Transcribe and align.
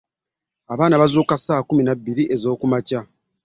Abaana 0.73 0.99
baazuukuka 1.01 1.35
kusaawa 1.37 1.63
kkumi 1.63 1.83
na 1.85 1.93
bbiri 1.97 2.23
ezookumakya. 2.33 2.99